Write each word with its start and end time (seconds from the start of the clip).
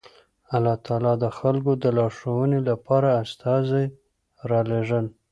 الله 0.55 0.75
تعالی 0.85 1.13
د 1.23 1.25
خلکو 1.37 1.71
د 1.83 1.85
لارښوونې 1.97 2.59
لپاره 2.69 3.09
استازي 3.23 3.85
رالېږل 4.49 5.05